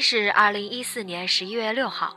[0.00, 2.16] 是二零一四年十一月六号。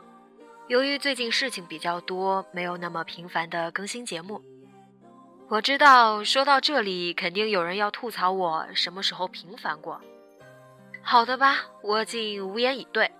[0.68, 4.40] 由于最近事情比较多，没有那么频繁的更新节目。
[5.48, 10.00] 我知道说到这里，肯定有人要吐槽我什么时候频繁过。
[11.02, 13.12] 好的吧，我竟无言以对。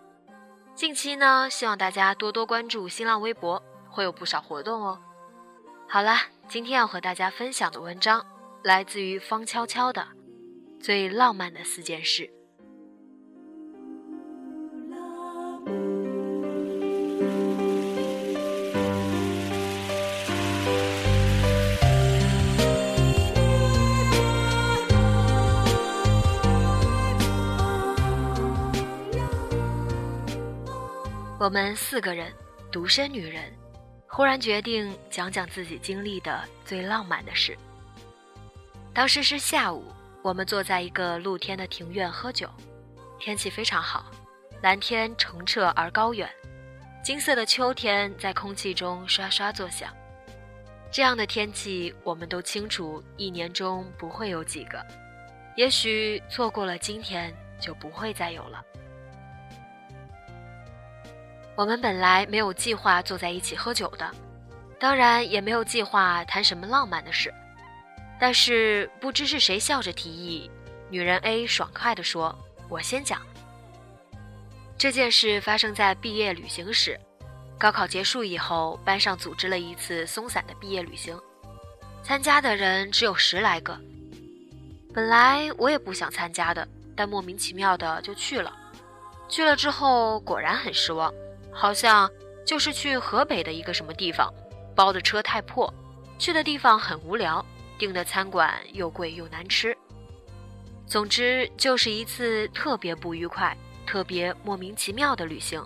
[0.74, 4.98] 近期呢，希望大家多多关注新浪微博，会有不少活动哦。
[5.86, 8.24] 好啦，今天要和大家分享的文章
[8.62, 10.08] 来自于方悄悄的
[10.82, 12.22] 《最浪漫的四件事》。
[31.44, 32.32] 我们四个人，
[32.72, 33.52] 独身女人，
[34.06, 37.54] 忽然决定讲讲自己经历的最浪漫的事。
[38.94, 39.84] 当时是下午，
[40.22, 42.48] 我们坐在一个露天的庭院喝酒，
[43.20, 44.10] 天气非常好，
[44.62, 46.26] 蓝天澄澈而高远，
[47.02, 49.92] 金色的秋天在空气中刷刷作响。
[50.90, 54.82] 这样的天气，我们都清楚，一年中不会有几个，
[55.58, 58.64] 也许错过了今天，就不会再有了。
[61.56, 64.10] 我们本来没有计划坐在一起喝酒的，
[64.78, 67.32] 当然也没有计划谈什么浪漫的事。
[68.18, 70.50] 但是不知是谁笑着提议，
[70.88, 72.36] 女人 A 爽快地说
[72.68, 73.20] ：“我先讲。”
[74.76, 76.98] 这件事发生在毕业旅行时，
[77.58, 81.16] 高考结束以后，班上组织了一次松散的毕业旅行，
[82.02, 83.78] 参加的人只有十来个。
[84.92, 86.66] 本来我也不想参加的，
[86.96, 88.52] 但莫名其妙的就去了。
[89.28, 91.12] 去了之后，果然很失望。
[91.54, 92.10] 好像
[92.44, 94.28] 就是去河北的一个什么地方，
[94.74, 95.72] 包的车太破，
[96.18, 97.44] 去的地方很无聊，
[97.78, 99.76] 订的餐馆又贵又难吃。
[100.86, 103.56] 总之就是一次特别不愉快、
[103.86, 105.64] 特别莫名其妙的旅行，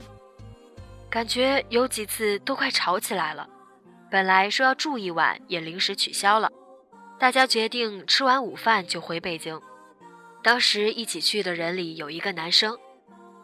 [1.10, 3.49] 感觉有几次都快吵起来了。
[4.10, 6.50] 本来说要住一晚，也临时取消了，
[7.19, 9.60] 大家决定吃完午饭就回北京。
[10.43, 12.78] 当时一起去的人里有一个男生。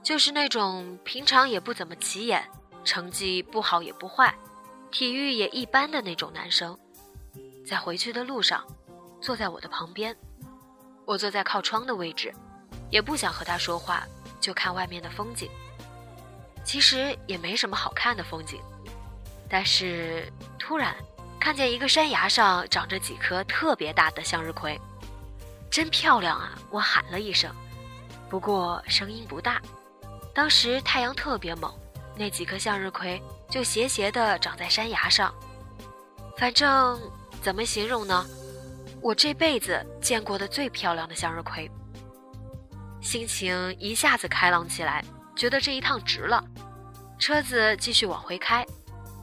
[0.04, 2.46] 就是那种平常也不怎么起眼，
[2.84, 4.34] 成绩不好也不坏，
[4.90, 6.78] 体育也一般的那种男生，
[7.66, 8.62] 在回去的路上，
[9.18, 10.14] 坐在我的旁边，
[11.06, 12.30] 我坐在靠窗的位置，
[12.90, 14.06] 也不想和他说话，
[14.38, 15.50] 就看外面的风景。
[16.62, 18.60] 其实也没什么好看的风景，
[19.48, 20.94] 但是突然
[21.40, 24.78] 看见一个山崖上长着几颗特别大的向日葵，
[25.70, 26.58] 真漂亮啊！
[26.70, 27.50] 我喊了一声，
[28.28, 29.62] 不过声音不大。
[30.34, 31.72] 当时太阳特别猛，
[32.16, 35.32] 那几颗向日葵就斜斜地长在山崖上。
[36.36, 37.00] 反正
[37.40, 38.26] 怎么形容呢？
[39.00, 41.70] 我这辈子见过的最漂亮的向日葵。
[43.00, 45.04] 心情一下子开朗起来，
[45.36, 46.42] 觉得这一趟值了。
[47.16, 48.66] 车子继续往回开，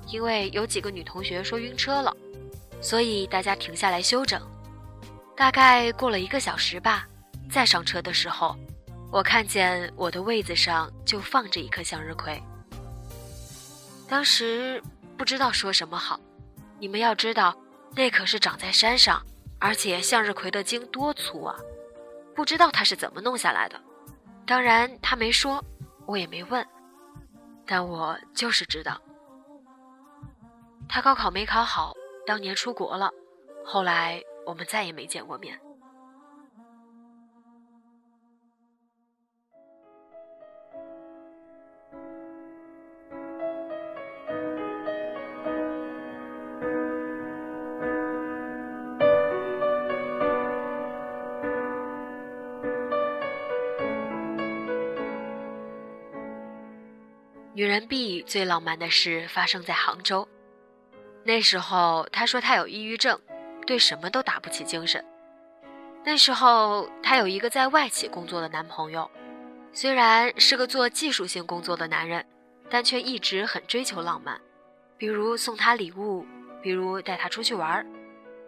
[0.07, 2.15] 因为有几个女同学说晕车了，
[2.79, 4.41] 所以大家停下来休整。
[5.35, 7.05] 大概过了一个小时吧，
[7.49, 8.55] 再上车的时候。
[9.11, 12.41] 我看见我的位子上就放着一颗向日葵，
[14.07, 14.81] 当时
[15.17, 16.17] 不知道说什么好。
[16.79, 17.53] 你们要知道，
[17.93, 19.21] 那可是长在山上，
[19.59, 21.57] 而且向日葵的茎多粗啊！
[22.33, 23.79] 不知道他是怎么弄下来的。
[24.45, 25.61] 当然他没说，
[26.05, 26.65] 我也没问，
[27.65, 28.99] 但我就是知道，
[30.87, 31.93] 他高考没考好，
[32.25, 33.11] 当年出国了，
[33.65, 35.59] 后来我们再也没见过面。
[57.81, 60.27] 女人 B 最浪漫的事发生在杭州。
[61.23, 63.19] 那时候她说她有抑郁症，
[63.65, 65.03] 对什么都打不起精神。
[66.03, 69.09] 那时候她有一个在外企工作的男朋友，
[69.73, 72.23] 虽然是个做技术性工作的男人，
[72.69, 74.39] 但却一直很追求浪漫，
[74.97, 76.25] 比如送她礼物，
[76.61, 77.85] 比如带她出去玩，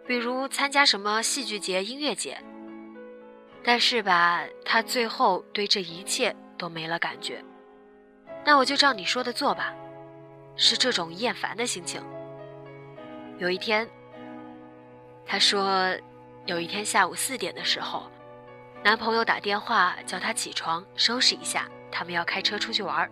[0.06, 2.40] 比如参加什么戏剧节、音乐节。
[3.64, 7.42] 但是吧，她最后对这一切都没了感觉。
[8.44, 9.74] 那我就照你说的做吧。
[10.56, 12.02] 是这种厌烦的心情。
[13.38, 13.88] 有一天，
[15.26, 15.92] 她说，
[16.46, 18.08] 有一天下午四点的时候，
[18.84, 23.10] 男朋友打电话叫她起床收拾一下，他们要开车出去玩。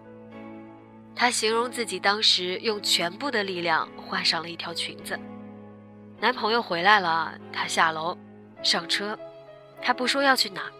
[1.17, 5.19] 她形容自己当时用全部的力量换上了一条裙子。
[6.21, 8.17] 男朋友回来了，她下楼
[8.63, 9.19] 上车，
[9.83, 10.71] 他不说要去哪，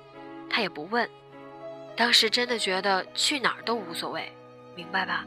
[0.49, 1.11] 她也不问。
[1.97, 4.33] 当时真的觉得去哪儿都无所谓，
[4.75, 5.25] 明白吧？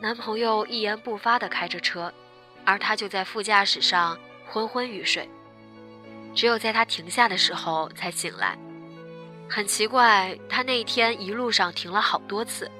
[0.00, 2.12] 男朋友一言不发地开着车，
[2.64, 5.28] 而她就在副驾驶上昏昏欲睡。
[6.34, 8.56] 只有在他停下的时候才醒来。
[9.50, 12.70] 很奇怪，他那一天一路上停了好多次，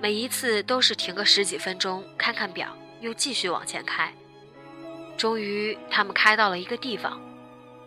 [0.00, 4.14] 每一次都是停个十几分钟，看看表，又继续往前开。
[5.16, 7.20] 终于，他们开到了一个地方，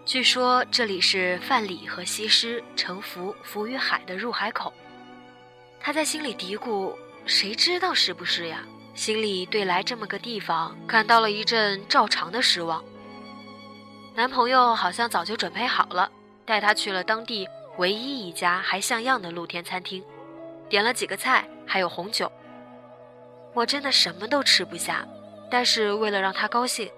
[0.06, 4.74] 据说这里是范蠡和西施乘浮浮于海的入海口。
[5.86, 6.96] 他在心里嘀咕
[7.28, 8.64] ：“谁知道是不是呀？”
[8.96, 12.84] 心里对来这么个地方感到了一阵照常的失望。
[14.16, 16.10] 男朋友好像早就准备好了，
[16.44, 17.48] 带她去了当地
[17.78, 20.04] 唯一一家还像样的露天餐厅，
[20.68, 22.32] 点了几个菜，还有红酒。
[23.54, 25.08] 我真的什么都吃不下，
[25.52, 26.90] 但是为了让他高兴，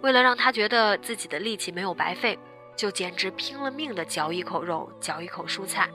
[0.00, 2.36] 为了让他觉得自己的力气没有白费，
[2.74, 5.88] 就简直拼了命的嚼一口肉，嚼一口蔬菜，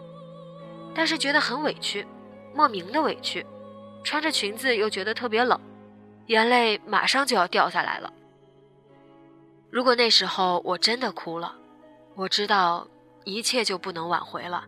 [0.95, 2.07] 但是觉得很委屈，
[2.53, 3.45] 莫名的委屈。
[4.01, 5.59] 穿着裙子又觉得特别冷，
[6.27, 8.11] 眼泪马上就要掉下来了。
[9.69, 11.53] 如果那时候我真的哭了，
[12.15, 12.87] 我知道
[13.25, 14.65] 一切就不能挽回了。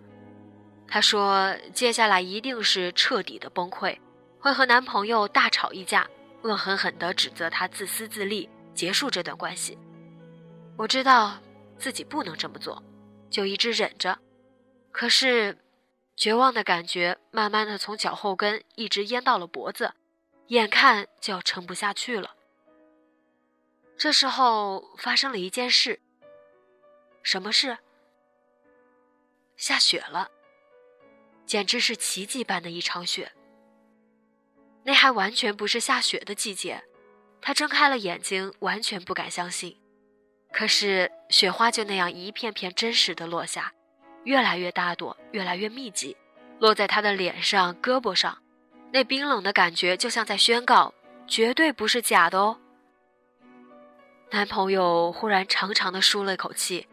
[0.86, 3.98] 她说，接下来一定是彻底的崩溃，
[4.38, 6.06] 会和男朋友大吵一架，
[6.42, 9.78] 恶狠狠地指责他自私自利，结束这段关系。
[10.78, 11.38] 我知道
[11.78, 12.84] 自己不能这么做，
[13.30, 14.20] 就一直忍着。
[14.92, 15.58] 可是。
[16.22, 19.96] 绝望的感觉慢慢的从脚后跟一直淹到了脖子，
[20.50, 22.36] 眼看就要撑不下去了。
[23.98, 26.00] 这时候发生了一件事。
[27.24, 27.80] 什么事？
[29.58, 30.30] 下雪了，
[31.48, 33.32] 简直是奇迹般的一场雪。
[34.84, 36.84] 那还完全不是下雪的季节，
[37.42, 39.82] 他睁开了眼睛，完全不敢相信。
[40.52, 43.74] 可是雪花就那样一片片真实的落下。
[44.24, 46.16] 越来越大朵，越来越密集，
[46.60, 48.38] 落在他的脸上、胳膊上，
[48.92, 50.94] 那冰冷的感觉就像在宣告：
[51.28, 52.58] 绝对不是假的哦。
[54.32, 56.88] 男朋友忽然长长的舒了一口气。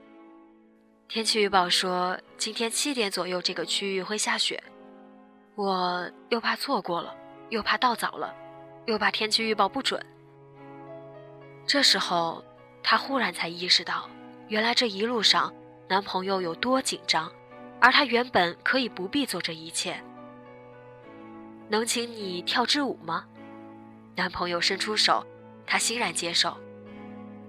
[1.06, 4.62] 天气预报说今天七点左右这个区域会下雪，
[5.54, 7.14] 我又怕错过了，
[7.50, 8.34] 又怕到早了，
[8.86, 10.04] 又怕天气预报不准。
[11.66, 12.44] 这时候，
[12.82, 14.08] 他忽然才意识到，
[14.48, 15.52] 原来这一路上。
[15.88, 17.32] 男朋友有多紧张，
[17.80, 19.98] 而他原本可以不必做这一切。
[21.68, 23.24] 能请你跳支舞吗？
[24.14, 25.26] 男朋友伸出手，
[25.66, 26.56] 他欣然接受。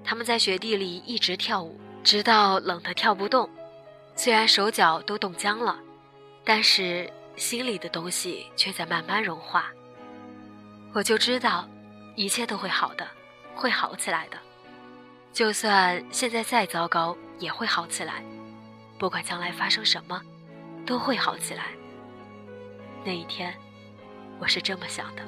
[0.04, 3.50] 他们在雪地里一直跳舞，直到冷得跳不动。
[4.16, 5.78] 虽然手脚都冻僵了，
[6.46, 9.72] 但是心里的东西却在慢慢融化。
[10.94, 11.68] 我就知道，
[12.16, 13.06] 一切都会好的，
[13.54, 14.38] 会好起来的。
[15.34, 17.18] 就算现在再糟糕。
[17.40, 18.22] 也会好起来，
[18.98, 20.22] 不管将来发生什么，
[20.86, 21.68] 都会好起来。
[23.04, 23.54] 那一天，
[24.40, 25.24] 我是这么想的。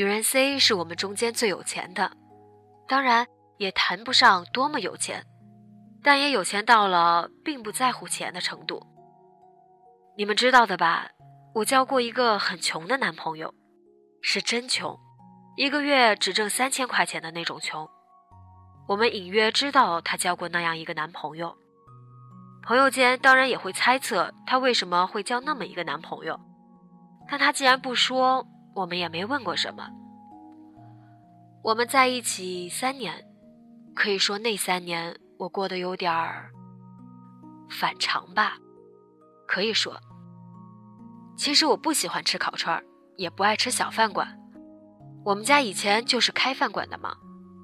[0.00, 2.10] 女人 C 是我们中间最有钱的，
[2.88, 3.26] 当然
[3.58, 5.26] 也谈不上多么有钱，
[6.02, 8.82] 但也有钱到了并不在乎钱的程度。
[10.16, 11.10] 你们知道的吧？
[11.54, 13.52] 我交过一个很穷的男朋友，
[14.22, 14.98] 是真穷，
[15.58, 17.86] 一个月只挣三千块钱的那种穷。
[18.88, 21.54] 我们隐约知道她交过那样一个男朋友，
[22.62, 26.40] 朋友间当然也会猜测她为什么会交那么一个男朋友。
[27.28, 29.88] 但她既然不说，我们也没问过什么。
[31.62, 33.24] 我们在一起三年，
[33.94, 36.50] 可以说那三年我过得有点儿
[37.68, 38.56] 反常吧，
[39.46, 40.00] 可以说。
[41.36, 42.84] 其实我不喜欢吃烤串儿
[43.16, 44.38] 也不爱吃小饭馆。
[45.24, 47.14] 我们家以前就是开饭馆的嘛，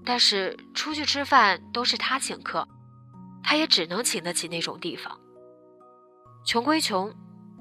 [0.05, 2.69] 但是出去吃饭都是他请客，
[3.43, 5.19] 他也只能请得起那种地方。
[6.45, 7.11] 穷归穷，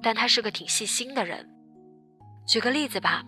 [0.04, 1.50] 但他是个挺细心的人。
[2.46, 3.24] 举个例子吧。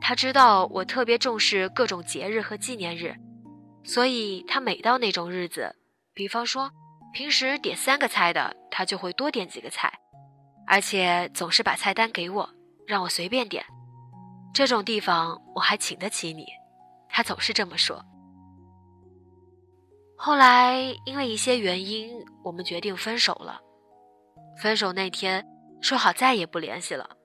[0.00, 3.14] 他知道我特别重视各种节日和纪念日，
[3.82, 5.74] 所以他每到那种日子，
[6.14, 6.70] 比方说
[7.12, 9.92] 平时点三个菜的，他就会多点几个菜，
[10.66, 12.48] 而且总是把菜单给我，
[12.86, 13.64] 让我随便点。
[14.54, 16.46] 这种地方我还请得起你，
[17.08, 18.04] 他总是这么说。
[20.16, 23.60] 后来因为一些原因，我们决定分手了。
[24.62, 25.44] 分手那天
[25.80, 27.16] 说好再也不联系了，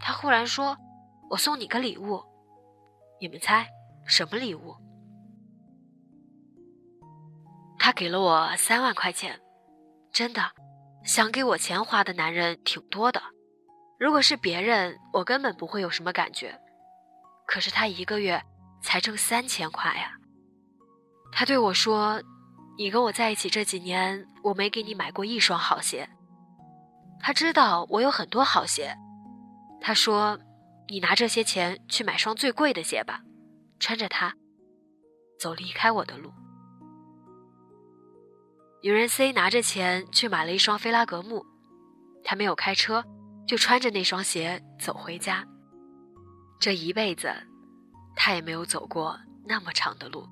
[0.00, 0.76] 他忽然说。
[1.30, 2.22] 我送你个礼物，
[3.20, 3.66] 你们猜
[4.06, 4.76] 什么礼物？
[7.78, 9.40] 他给了我三万块钱，
[10.12, 10.42] 真的，
[11.04, 13.20] 想给我钱花的男人挺多的。
[13.98, 16.58] 如果是别人，我根本不会有什么感觉。
[17.46, 18.42] 可是他一个月
[18.82, 20.12] 才挣三千块呀。
[21.32, 22.22] 他对我说
[22.78, 26.08] ：“你跟我在一起这几年，我没给你买过一双好鞋。”
[27.20, 28.94] 他知道我有很多好鞋。
[29.80, 30.38] 他说。
[30.88, 33.22] 你拿这些钱去买双最贵的鞋吧，
[33.80, 34.34] 穿着它
[35.38, 36.32] 走离开我的路。
[38.82, 41.44] 女人 C 拿着钱去买了一双菲拉格慕，
[42.22, 43.02] 她没有开车，
[43.46, 45.46] 就穿着那双鞋走回家。
[46.60, 47.32] 这一辈子，
[48.14, 50.28] 她也没有走过那么长的路。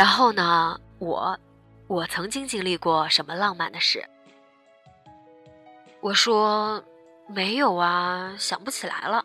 [0.00, 0.80] 然后呢？
[0.98, 1.38] 我，
[1.86, 4.02] 我曾经经历过什么浪漫的事？
[6.00, 6.82] 我说
[7.28, 9.22] 没有啊，想不起来了。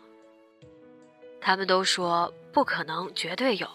[1.40, 3.66] 他们都说不可能，绝对有。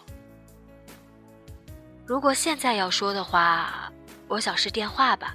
[2.06, 3.92] 如果现在要说的话，
[4.28, 5.34] 我想是电话吧，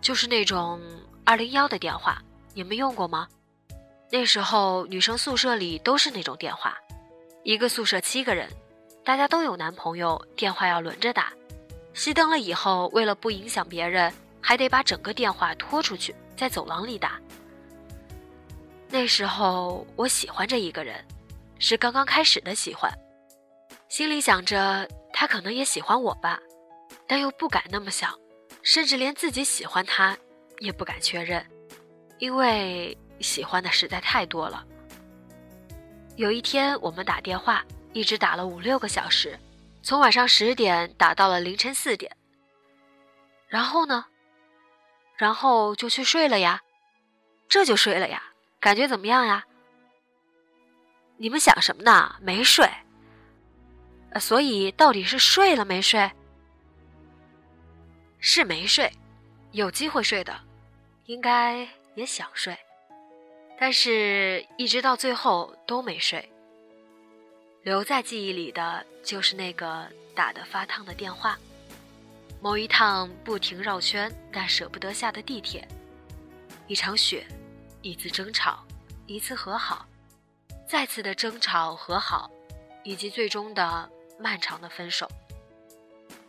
[0.00, 0.80] 就是那种
[1.26, 2.22] 二零幺的电话，
[2.54, 3.28] 你们用过吗？
[4.10, 6.74] 那时候女生宿舍里都是那种电话，
[7.42, 8.48] 一个宿舍七个人。
[9.04, 11.30] 大家都有男朋友，电话要轮着打。
[11.94, 17.20] 熄灯了以后，为了不影响别人，还得把整个电话拖出去，在走廊里打。
[18.88, 21.04] 那时候我喜欢着一个人，
[21.58, 22.90] 是刚刚开始的喜欢，
[23.88, 26.40] 心里想着他可能也喜欢我吧，
[27.06, 28.18] 但又不敢那么想，
[28.62, 30.16] 甚至连自己喜欢他
[30.60, 31.44] 也不敢确认，
[32.18, 34.64] 因为喜欢的实在太多了。
[36.16, 37.62] 有一天我们打电话。
[37.94, 39.38] 一直打了五六个小时，
[39.82, 42.14] 从晚上十点打到了凌晨四点。
[43.48, 44.04] 然后呢？
[45.16, 46.60] 然后就去睡了呀，
[47.48, 48.22] 这就睡了呀。
[48.58, 49.46] 感觉怎么样呀？
[51.18, 52.16] 你们想什么呢？
[52.20, 52.68] 没睡。
[54.20, 56.10] 所以到底是睡了没睡？
[58.18, 58.92] 是没睡，
[59.52, 60.34] 有机会睡的，
[61.04, 62.58] 应该也想睡，
[63.56, 66.28] 但是一直到最后都没睡。
[67.64, 71.38] 留在记忆里的就是那个打得发烫的电话，
[72.38, 75.66] 某一趟不停绕圈但舍不得下的地铁，
[76.66, 77.26] 一场雪，
[77.80, 78.62] 一次争吵，
[79.06, 79.86] 一次和好，
[80.68, 82.30] 再次的争吵和好，
[82.82, 83.90] 以及最终的
[84.20, 85.10] 漫长的分手。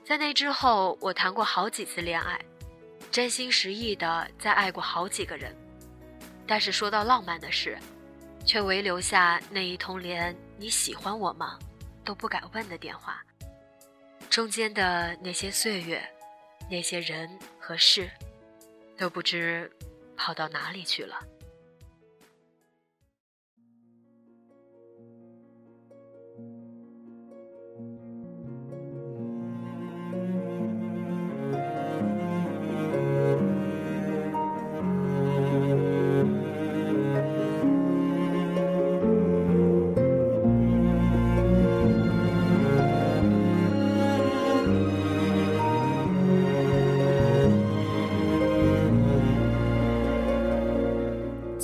[0.06, 2.40] 在那之后，我谈过好几次恋爱，
[3.12, 5.54] 真心实意的再爱过好几个人，
[6.48, 7.78] 但是说到浪漫的事。
[8.48, 11.60] 却唯留下那一通连“你喜欢我吗”
[12.06, 13.20] 都不敢问的电话，
[14.30, 16.08] 中间的那些岁月，
[16.70, 17.28] 那些人
[17.60, 18.10] 和事，
[18.96, 19.72] 都不知
[20.16, 21.20] 跑到哪里去了。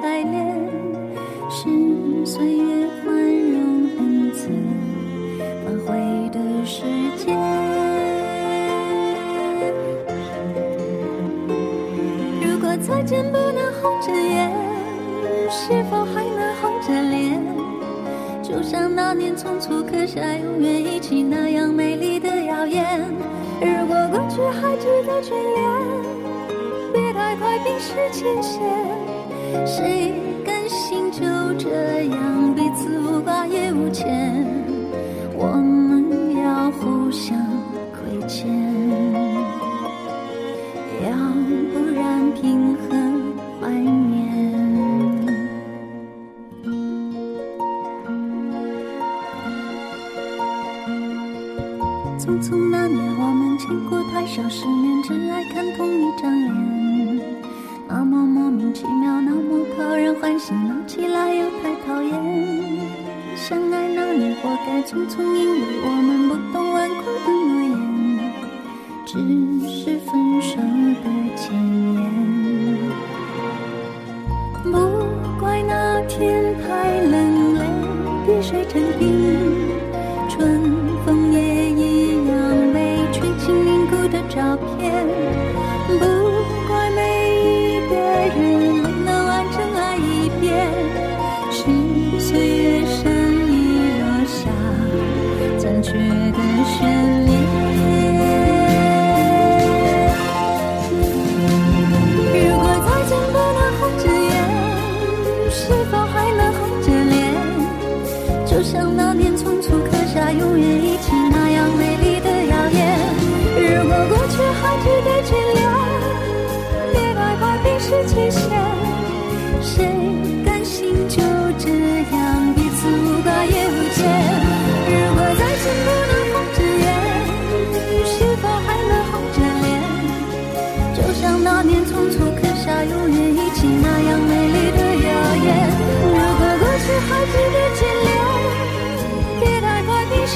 [0.00, 0.56] 排练，
[1.50, 1.68] 是
[2.24, 4.48] 岁月宽容恩赐
[5.64, 6.82] 挽回的时
[7.16, 7.36] 间。
[12.42, 14.50] 如果再见不能红着眼，
[15.50, 17.42] 是否还能红着脸？
[18.42, 23.00] 就像那年匆促刻下永远一起那样美丽的谣言。
[23.60, 25.62] 如果过去还值得眷恋，
[26.92, 28.62] 别太快冰释前嫌。
[29.66, 30.23] 谁
[69.06, 69.18] 只
[69.68, 71.52] 是分手的前
[71.94, 72.00] 言。
[74.62, 74.70] 不
[75.38, 77.60] 怪那天太冷，泪
[78.26, 79.53] 滴水成冰，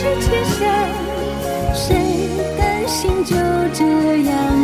[0.00, 0.62] 是期限，
[1.74, 3.34] 谁甘心就
[3.74, 3.82] 这
[4.30, 4.57] 样？